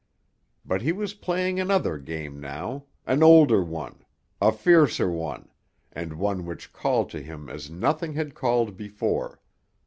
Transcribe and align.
But 0.65 0.81
he 0.81 0.91
was 0.91 1.13
playing 1.13 1.59
another 1.59 1.99
game 1.99 2.39
now, 2.39 2.85
an 3.05 3.21
older 3.21 3.63
one, 3.63 4.03
a 4.41 4.51
fiercer 4.51 5.11
one, 5.11 5.51
and 5.91 6.13
one 6.17 6.43
which 6.47 6.73
called 6.73 7.11
to 7.11 7.21
him 7.21 7.47
as 7.47 7.69
nothing 7.69 8.13
had 8.15 8.33
called 8.33 8.75
before. 8.77 9.39